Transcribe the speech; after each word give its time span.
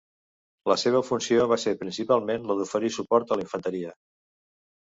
La 0.71 0.77
seva 0.83 1.01
funció 1.09 1.45
va 1.51 1.59
ser 1.65 1.75
principalment 1.83 2.49
la 2.53 2.57
d'oferir 2.63 2.93
suport 2.97 3.35
a 3.35 3.39
la 3.39 3.47
infanteria. 3.49 3.93